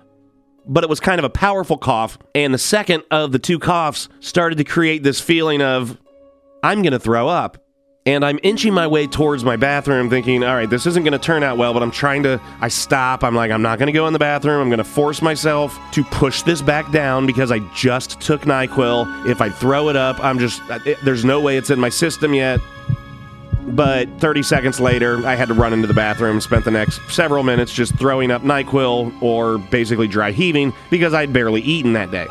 but 0.68 0.84
it 0.84 0.90
was 0.92 1.00
kind 1.00 1.18
of 1.18 1.26
a 1.26 1.32
powerful 1.32 1.80
cough. 1.80 2.20
And 2.36 2.54
the 2.54 2.60
second 2.60 3.02
of 3.10 3.32
the 3.32 3.40
two 3.40 3.58
coughs 3.58 4.08
started 4.20 4.60
to 4.60 4.66
create 4.66 5.02
this 5.02 5.20
feeling 5.20 5.64
of, 5.64 5.98
I'm 6.62 6.84
going 6.84 6.94
to 6.94 7.00
throw 7.00 7.28
up. 7.28 7.63
And 8.06 8.26
I'm 8.26 8.38
inching 8.44 8.74
my 8.74 8.86
way 8.86 9.08
towards 9.08 9.46
my 9.46 9.56
bathroom, 9.56 10.10
thinking, 10.10 10.44
all 10.44 10.56
right, 10.56 10.70
this 10.70 10.86
isn't 10.86 11.04
going 11.04 11.14
to 11.14 11.20
turn 11.20 11.42
out 11.42 11.58
well, 11.58 11.74
but 11.74 11.82
I'm 11.82 11.92
trying 11.92 12.24
to. 12.24 12.42
I 12.60 12.68
stop. 12.68 13.24
I'm 13.24 13.34
like, 13.34 13.50
I'm 13.50 13.62
not 13.62 13.80
going 13.80 13.88
to 13.88 13.94
go 13.94 14.08
in 14.08 14.14
the 14.14 14.20
bathroom. 14.20 14.62
I'm 14.62 14.68
going 14.68 14.80
to 14.80 14.84
force 14.84 15.22
myself 15.22 15.80
to 15.94 16.04
push 16.04 16.42
this 16.42 16.62
back 16.62 16.92
down 16.92 17.26
because 17.26 17.50
I 17.50 17.60
just 17.74 18.20
took 18.20 18.42
NyQuil. 18.42 19.28
If 19.30 19.40
I 19.40 19.50
throw 19.50 19.88
it 19.88 19.96
up, 19.96 20.22
I'm 20.22 20.38
just. 20.38 20.62
Uh, 20.70 20.80
it, 20.86 20.98
there's 21.06 21.24
no 21.24 21.40
way 21.40 21.56
it's 21.56 21.70
in 21.70 21.80
my 21.80 21.88
system 21.88 22.34
yet. 22.34 22.60
But 23.68 24.10
30 24.20 24.44
seconds 24.44 24.82
later, 24.82 25.26
I 25.26 25.36
had 25.36 25.48
to 25.48 25.54
run 25.54 25.72
into 25.72 25.88
the 25.88 25.94
bathroom, 25.94 26.42
spent 26.42 26.66
the 26.66 26.72
next 26.72 27.00
several 27.10 27.44
minutes 27.44 27.72
just 27.72 27.96
throwing 27.96 28.32
up 28.32 28.42
NyQuil 28.42 29.22
or 29.22 29.58
basically 29.58 30.10
dry 30.10 30.32
heaving 30.32 30.74
because 30.90 31.14
I'd 31.14 31.32
barely 31.32 31.62
eaten 31.62 31.94
that 31.94 32.12
day. 32.12 32.28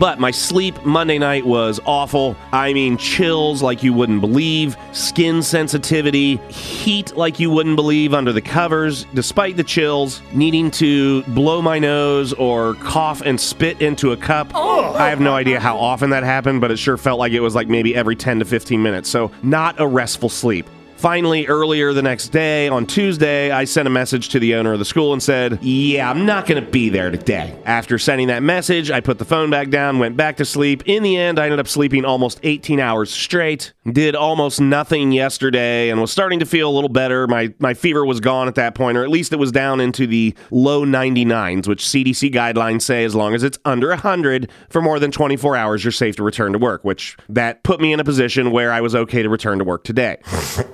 But 0.00 0.18
my 0.18 0.30
sleep 0.30 0.82
Monday 0.82 1.18
night 1.18 1.44
was 1.44 1.78
awful. 1.84 2.34
I 2.52 2.72
mean, 2.72 2.96
chills 2.96 3.60
like 3.60 3.82
you 3.82 3.92
wouldn't 3.92 4.22
believe, 4.22 4.74
skin 4.92 5.42
sensitivity, 5.42 6.36
heat 6.48 7.14
like 7.18 7.38
you 7.38 7.50
wouldn't 7.50 7.76
believe 7.76 8.14
under 8.14 8.32
the 8.32 8.40
covers, 8.40 9.04
despite 9.12 9.58
the 9.58 9.62
chills, 9.62 10.22
needing 10.32 10.70
to 10.70 11.22
blow 11.24 11.60
my 11.60 11.78
nose 11.78 12.32
or 12.32 12.76
cough 12.76 13.20
and 13.20 13.38
spit 13.38 13.82
into 13.82 14.12
a 14.12 14.16
cup. 14.16 14.50
Oh, 14.54 14.94
I 14.94 15.10
have 15.10 15.20
no 15.20 15.34
idea 15.34 15.60
how 15.60 15.76
often 15.76 16.08
that 16.10 16.22
happened, 16.22 16.62
but 16.62 16.70
it 16.70 16.78
sure 16.78 16.96
felt 16.96 17.18
like 17.18 17.32
it 17.32 17.40
was 17.40 17.54
like 17.54 17.68
maybe 17.68 17.94
every 17.94 18.16
10 18.16 18.38
to 18.38 18.46
15 18.46 18.82
minutes. 18.82 19.10
So, 19.10 19.30
not 19.42 19.78
a 19.78 19.86
restful 19.86 20.30
sleep. 20.30 20.66
Finally, 21.00 21.46
earlier 21.46 21.94
the 21.94 22.02
next 22.02 22.28
day, 22.28 22.68
on 22.68 22.84
Tuesday, 22.84 23.50
I 23.50 23.64
sent 23.64 23.88
a 23.88 23.90
message 23.90 24.28
to 24.28 24.38
the 24.38 24.54
owner 24.54 24.74
of 24.74 24.78
the 24.78 24.84
school 24.84 25.14
and 25.14 25.22
said, 25.22 25.58
Yeah, 25.62 26.10
I'm 26.10 26.26
not 26.26 26.44
going 26.44 26.62
to 26.62 26.70
be 26.70 26.90
there 26.90 27.10
today. 27.10 27.56
After 27.64 27.98
sending 27.98 28.26
that 28.26 28.42
message, 28.42 28.90
I 28.90 29.00
put 29.00 29.18
the 29.18 29.24
phone 29.24 29.48
back 29.48 29.70
down, 29.70 29.98
went 29.98 30.18
back 30.18 30.36
to 30.36 30.44
sleep. 30.44 30.82
In 30.84 31.02
the 31.02 31.16
end, 31.16 31.38
I 31.38 31.44
ended 31.44 31.58
up 31.58 31.68
sleeping 31.68 32.04
almost 32.04 32.38
18 32.42 32.80
hours 32.80 33.10
straight. 33.10 33.72
Did 33.90 34.14
almost 34.14 34.60
nothing 34.60 35.10
yesterday 35.10 35.88
and 35.88 36.02
was 36.02 36.12
starting 36.12 36.38
to 36.40 36.44
feel 36.44 36.68
a 36.68 36.74
little 36.74 36.90
better. 36.90 37.26
My, 37.26 37.54
my 37.58 37.72
fever 37.72 38.04
was 38.04 38.20
gone 38.20 38.46
at 38.46 38.56
that 38.56 38.74
point, 38.74 38.98
or 38.98 39.02
at 39.02 39.08
least 39.08 39.32
it 39.32 39.36
was 39.36 39.50
down 39.50 39.80
into 39.80 40.06
the 40.06 40.34
low 40.50 40.84
99s, 40.84 41.66
which 41.66 41.82
CDC 41.82 42.30
guidelines 42.30 42.82
say 42.82 43.04
as 43.04 43.14
long 43.14 43.34
as 43.34 43.42
it's 43.42 43.58
under 43.64 43.88
100 43.88 44.50
for 44.68 44.82
more 44.82 44.98
than 44.98 45.10
24 45.10 45.56
hours, 45.56 45.82
you're 45.82 45.92
safe 45.92 46.16
to 46.16 46.22
return 46.22 46.52
to 46.52 46.58
work, 46.58 46.84
which 46.84 47.16
that 47.30 47.62
put 47.62 47.80
me 47.80 47.94
in 47.94 48.00
a 48.00 48.04
position 48.04 48.50
where 48.50 48.70
I 48.70 48.82
was 48.82 48.94
okay 48.94 49.22
to 49.22 49.30
return 49.30 49.56
to 49.60 49.64
work 49.64 49.82
today. 49.82 50.18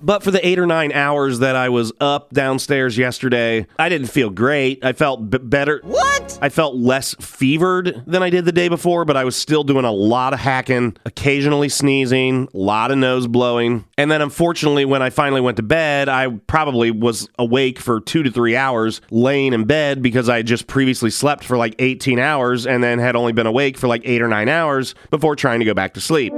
But 0.00 0.22
for 0.22 0.30
the 0.30 0.46
eight 0.46 0.58
or 0.58 0.66
nine 0.66 0.92
hours 0.92 1.40
that 1.40 1.56
I 1.56 1.68
was 1.68 1.92
up 2.00 2.32
downstairs 2.32 2.96
yesterday, 2.96 3.66
I 3.78 3.88
didn't 3.88 4.08
feel 4.08 4.30
great. 4.30 4.84
I 4.84 4.92
felt 4.92 5.28
b- 5.30 5.38
better. 5.38 5.80
What? 5.82 6.38
I 6.40 6.48
felt 6.50 6.76
less 6.76 7.14
fevered 7.20 8.04
than 8.06 8.22
I 8.22 8.30
did 8.30 8.44
the 8.44 8.52
day 8.52 8.68
before, 8.68 9.04
but 9.04 9.16
I 9.16 9.24
was 9.24 9.34
still 9.34 9.64
doing 9.64 9.84
a 9.84 9.90
lot 9.90 10.32
of 10.32 10.38
hacking, 10.40 10.96
occasionally 11.04 11.68
sneezing, 11.68 12.48
a 12.54 12.56
lot 12.56 12.90
of 12.90 12.98
nose 12.98 13.26
blowing. 13.26 13.84
And 13.96 14.10
then 14.10 14.22
unfortunately, 14.22 14.84
when 14.84 15.02
I 15.02 15.10
finally 15.10 15.40
went 15.40 15.56
to 15.56 15.62
bed, 15.62 16.08
I 16.08 16.28
probably 16.46 16.90
was 16.90 17.28
awake 17.38 17.78
for 17.78 18.00
two 18.00 18.22
to 18.22 18.30
three 18.30 18.54
hours 18.56 19.00
laying 19.10 19.52
in 19.52 19.64
bed 19.64 20.00
because 20.02 20.28
I 20.28 20.38
had 20.38 20.46
just 20.46 20.66
previously 20.68 21.10
slept 21.10 21.44
for 21.44 21.56
like 21.56 21.74
18 21.78 22.18
hours 22.18 22.66
and 22.66 22.84
then 22.84 22.98
had 22.98 23.16
only 23.16 23.32
been 23.32 23.46
awake 23.46 23.76
for 23.76 23.88
like 23.88 24.02
eight 24.04 24.22
or 24.22 24.28
nine 24.28 24.48
hours 24.48 24.94
before 25.10 25.34
trying 25.34 25.58
to 25.58 25.64
go 25.64 25.74
back 25.74 25.94
to 25.94 26.00
sleep. 26.00 26.32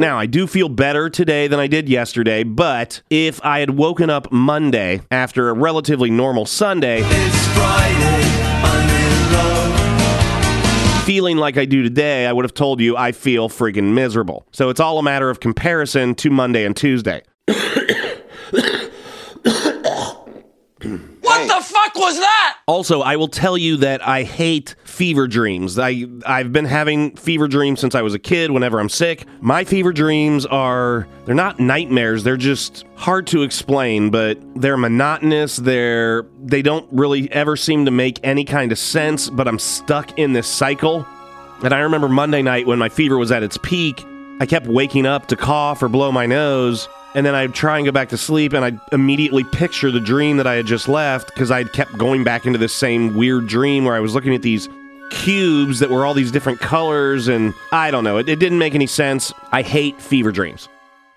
Now, 0.00 0.18
I 0.18 0.24
do 0.24 0.46
feel 0.46 0.70
better 0.70 1.10
today 1.10 1.46
than 1.46 1.60
I 1.60 1.66
did 1.66 1.86
yesterday, 1.86 2.42
but 2.42 3.02
if 3.10 3.38
I 3.44 3.60
had 3.60 3.76
woken 3.76 4.08
up 4.08 4.32
Monday 4.32 5.02
after 5.10 5.50
a 5.50 5.52
relatively 5.52 6.08
normal 6.08 6.46
Sunday, 6.46 7.02
feeling 11.04 11.36
like 11.36 11.58
I 11.58 11.66
do 11.66 11.82
today, 11.82 12.26
I 12.26 12.32
would 12.32 12.46
have 12.46 12.54
told 12.54 12.80
you 12.80 12.96
I 12.96 13.12
feel 13.12 13.50
freaking 13.50 13.92
miserable. 13.92 14.46
So 14.52 14.70
it's 14.70 14.80
all 14.80 14.98
a 14.98 15.02
matter 15.02 15.28
of 15.28 15.40
comparison 15.40 16.14
to 16.14 16.30
Monday 16.30 16.64
and 16.64 16.74
Tuesday. 16.74 17.20
What 21.48 21.58
the 21.58 21.64
fuck 21.64 21.94
was 21.94 22.18
that? 22.18 22.58
Also, 22.66 23.00
I 23.00 23.16
will 23.16 23.28
tell 23.28 23.56
you 23.56 23.76
that 23.78 24.06
I 24.06 24.22
hate 24.22 24.74
fever 24.84 25.26
dreams. 25.26 25.78
I 25.78 26.06
I've 26.26 26.52
been 26.52 26.64
having 26.64 27.16
fever 27.16 27.48
dreams 27.48 27.80
since 27.80 27.94
I 27.94 28.02
was 28.02 28.14
a 28.14 28.18
kid 28.18 28.50
whenever 28.50 28.80
I'm 28.80 28.88
sick. 28.88 29.26
My 29.40 29.64
fever 29.64 29.92
dreams 29.92 30.46
are 30.46 31.06
they're 31.24 31.34
not 31.34 31.58
nightmares, 31.58 32.24
they're 32.24 32.36
just 32.36 32.84
hard 32.96 33.26
to 33.28 33.42
explain, 33.42 34.10
but 34.10 34.38
they're 34.54 34.76
monotonous. 34.76 35.56
They're 35.56 36.26
they 36.42 36.62
don't 36.62 36.86
really 36.92 37.30
ever 37.32 37.56
seem 37.56 37.84
to 37.86 37.90
make 37.90 38.20
any 38.22 38.44
kind 38.44 38.72
of 38.72 38.78
sense, 38.78 39.30
but 39.30 39.48
I'm 39.48 39.58
stuck 39.58 40.18
in 40.18 40.32
this 40.32 40.46
cycle. 40.46 41.06
And 41.62 41.74
I 41.74 41.80
remember 41.80 42.08
Monday 42.08 42.42
night 42.42 42.66
when 42.66 42.78
my 42.78 42.88
fever 42.88 43.18
was 43.18 43.30
at 43.30 43.42
its 43.42 43.58
peak, 43.58 44.04
I 44.40 44.46
kept 44.46 44.66
waking 44.66 45.04
up 45.04 45.26
to 45.26 45.36
cough 45.36 45.82
or 45.82 45.88
blow 45.88 46.10
my 46.10 46.24
nose. 46.24 46.88
And 47.14 47.26
then 47.26 47.34
I'd 47.34 47.54
try 47.54 47.76
and 47.76 47.84
go 47.84 47.92
back 47.92 48.10
to 48.10 48.16
sleep, 48.16 48.52
and 48.52 48.64
I'd 48.64 48.78
immediately 48.92 49.42
picture 49.42 49.90
the 49.90 50.00
dream 50.00 50.36
that 50.36 50.46
I 50.46 50.54
had 50.54 50.66
just 50.66 50.88
left 50.88 51.28
because 51.28 51.50
I'd 51.50 51.72
kept 51.72 51.98
going 51.98 52.22
back 52.22 52.46
into 52.46 52.58
this 52.58 52.72
same 52.72 53.14
weird 53.14 53.48
dream 53.48 53.84
where 53.84 53.94
I 53.94 54.00
was 54.00 54.14
looking 54.14 54.34
at 54.34 54.42
these 54.42 54.68
cubes 55.10 55.80
that 55.80 55.90
were 55.90 56.06
all 56.06 56.14
these 56.14 56.30
different 56.30 56.60
colors, 56.60 57.26
and 57.26 57.52
I 57.72 57.90
don't 57.90 58.04
know. 58.04 58.18
It, 58.18 58.28
it 58.28 58.38
didn't 58.38 58.58
make 58.58 58.74
any 58.74 58.86
sense. 58.86 59.32
I 59.50 59.62
hate 59.62 60.00
fever 60.00 60.30
dreams. 60.30 60.68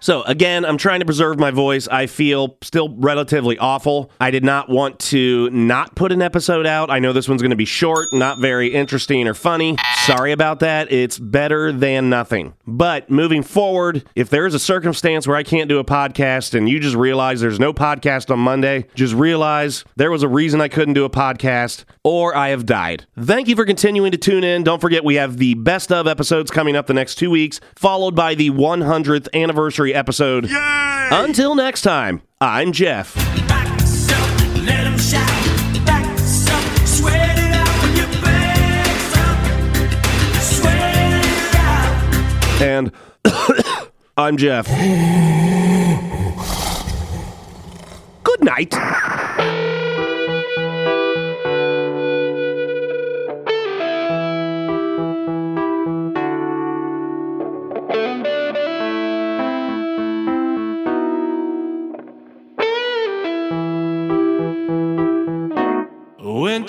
So, 0.04 0.22
again, 0.24 0.66
I'm 0.66 0.76
trying 0.76 1.00
to 1.00 1.06
preserve 1.06 1.40
my 1.40 1.50
voice. 1.52 1.88
I 1.88 2.08
feel 2.08 2.58
still 2.62 2.94
relatively 2.98 3.58
awful. 3.58 4.12
I 4.20 4.32
did 4.32 4.44
not 4.44 4.68
want 4.68 5.00
to 5.00 5.50
not 5.52 5.96
put 5.96 6.12
an 6.12 6.22
episode 6.22 6.68
out. 6.68 6.90
I 6.90 7.00
know 7.00 7.14
this 7.14 7.30
one's 7.30 7.42
going 7.42 7.52
to 7.52 7.56
be 7.56 7.64
short, 7.64 8.12
not 8.12 8.40
very 8.40 8.68
interesting 8.68 9.26
or 9.30 9.34
funny. 9.34 9.78
Sorry 10.06 10.34
about 10.34 10.60
that. 10.60 10.92
It's 10.92 11.18
better 11.18 11.72
than 11.72 12.10
nothing. 12.10 12.54
But 12.68 13.10
moving 13.10 13.44
forward, 13.44 14.04
if 14.14 14.30
there 14.30 14.46
is 14.46 14.54
a 14.54 14.60
circumstance 14.60 15.26
where 15.26 15.38
I 15.38 15.44
can't 15.44 15.70
do 15.70 15.80
a 15.80 15.86
podcast 15.86 16.54
and 16.54 16.68
you 16.68 16.82
just 16.82 16.98
realize 16.98 17.40
there's 17.40 17.58
no 17.58 17.72
podcast 17.72 18.30
on 18.30 18.40
Monday, 18.40 18.88
just 18.96 19.14
realize 19.14 19.86
there 19.96 20.12
was 20.12 20.22
a 20.22 20.28
reason 20.28 20.60
I 20.60 20.68
couldn't 20.68 20.96
do 20.96 21.06
a 21.06 21.10
podcast 21.10 21.86
or 22.04 22.36
I 22.36 22.50
have 22.50 22.66
died. 22.66 23.06
Thank 23.18 23.48
you 23.48 23.56
for 23.56 23.64
continuing 23.64 24.12
to 24.12 24.18
tune 24.18 24.44
in. 24.44 24.64
Don't 24.64 24.82
forget, 24.82 25.06
we 25.06 25.16
have 25.16 25.38
the 25.38 25.54
best 25.54 25.94
of 25.94 26.08
episodes 26.08 26.52
coming 26.52 26.76
up 26.76 26.88
the 26.88 26.94
next 26.94 27.16
two 27.16 27.30
weeks, 27.30 27.62
followed 27.74 28.18
by 28.18 28.36
the 28.36 28.50
100th 28.50 29.30
anniversary 29.34 29.93
episode. 29.94 30.50
Yay! 30.50 31.10
Until 31.12 31.56
next 31.56 31.82
time, 31.82 32.22
I'm 32.42 32.72
Jeff. 32.72 33.16
And 42.62 42.92
I'm 44.18 44.38
Jeff. 44.38 44.68
Good 48.24 48.44
night. 48.44 48.74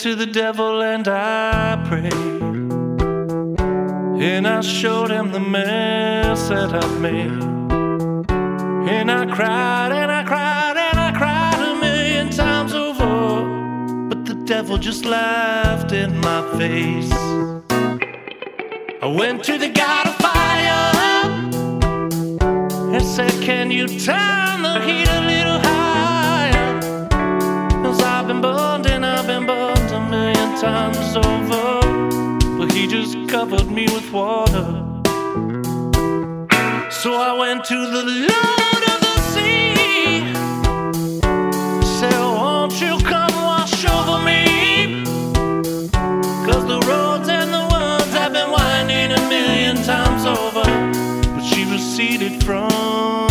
To 0.04 0.14
the 0.14 0.26
devil 0.26 0.82
and 0.82 1.08
I 1.08 1.82
prayed. 1.88 2.12
And 4.22 4.46
I 4.46 4.60
showed 4.60 5.10
him 5.10 5.32
the 5.32 5.40
mess 5.40 6.50
that 6.50 6.74
I've 6.74 7.00
made. 7.00 7.42
And 8.96 9.10
I 9.10 9.24
cried 9.34 9.92
and 9.92 10.12
I 10.12 10.22
cried 10.24 10.76
and 10.76 11.00
I 11.00 11.10
cried 11.16 11.58
a 11.70 11.80
million 11.80 12.28
times 12.28 12.74
over. 12.74 14.08
But 14.10 14.26
the 14.26 14.34
devil 14.44 14.76
just 14.76 15.06
laughed 15.06 15.92
in 15.92 16.20
my 16.20 16.42
face. 16.58 17.10
I 19.00 19.06
went 19.06 19.42
to 19.44 19.56
the 19.56 19.70
God 19.70 20.06
of 20.08 20.16
fire 20.16 20.84
and 22.94 23.02
said, 23.02 23.32
Can 23.42 23.70
you 23.70 23.88
turn 23.88 24.60
the 24.60 24.82
heat 24.84 25.03
times 30.64 31.14
over. 31.16 31.64
But 32.58 32.72
he 32.72 32.86
just 32.86 33.14
covered 33.28 33.70
me 33.70 33.84
with 33.94 34.10
water. 34.10 34.66
So 37.00 37.10
I 37.28 37.32
went 37.42 37.64
to 37.72 37.78
the 37.96 38.04
Lord 38.30 38.82
of 38.92 38.98
the 39.06 39.16
Sea. 39.32 40.32
Said, 41.98 42.18
Won't 42.40 42.80
you 42.80 42.94
come 43.12 43.34
wash 43.50 43.84
over 43.96 44.18
me? 44.30 45.04
Cause 46.46 46.64
the 46.72 46.80
roads 46.90 47.28
and 47.28 47.50
the 47.58 47.64
words 47.74 48.12
have 48.20 48.32
been 48.32 48.50
winding 48.50 49.10
a 49.20 49.22
million 49.34 49.76
times 49.92 50.24
over. 50.24 50.66
But 51.34 51.44
she 51.50 51.60
receded 51.70 52.42
from 52.42 53.23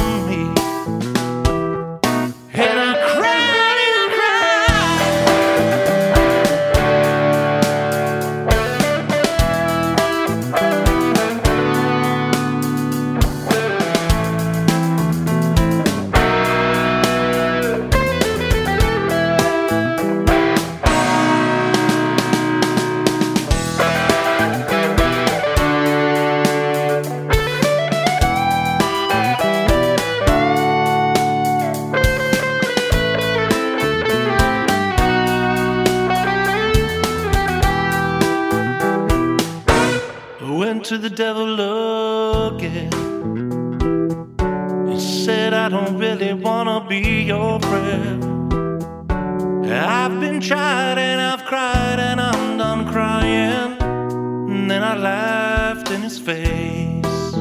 And 54.64 54.72
then 54.72 54.82
I 54.82 54.96
laughed 54.96 55.92
in 55.92 56.02
his 56.02 56.18
face. 56.18 57.34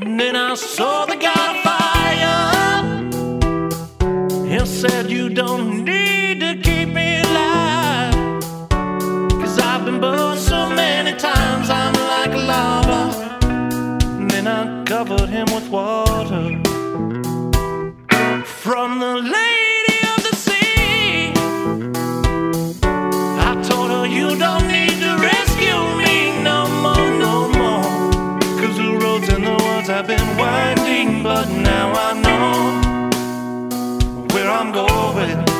And 0.00 0.20
then 0.20 0.36
I 0.36 0.54
saw 0.54 1.04
the 1.04 1.16
God 1.16 1.41
I'm 34.62 34.70
going. 34.70 35.51